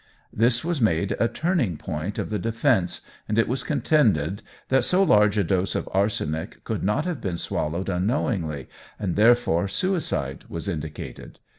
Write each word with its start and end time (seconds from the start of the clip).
This 0.33 0.65
was 0.65 0.81
made 0.81 1.15
a 1.19 1.27
turning 1.27 1.77
point 1.77 2.17
of 2.17 2.31
the 2.31 2.39
defence, 2.39 3.01
and 3.29 3.37
it 3.37 3.47
was 3.47 3.63
contended 3.63 4.41
that 4.69 4.83
so 4.83 5.03
large 5.03 5.37
a 5.37 5.43
dose 5.43 5.75
of 5.75 5.87
arsenic 5.93 6.63
could 6.63 6.81
not 6.83 7.05
have 7.05 7.21
been 7.21 7.37
swallowed 7.37 7.87
unknowingly, 7.87 8.67
and, 8.97 9.15
therefore, 9.15 9.67
suicide 9.67 10.45
was 10.49 10.67
indicated. 10.67 11.37